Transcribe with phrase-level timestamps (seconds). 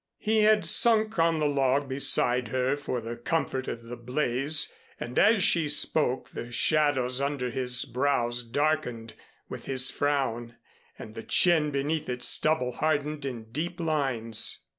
[0.17, 5.19] He had sunk on the log beside her for the comfort of the blaze, and
[5.19, 9.13] as she spoke the shadows under his brows darkened
[9.47, 10.55] with his frown
[10.97, 14.63] and the chin beneath its stubble hardened in deep lines.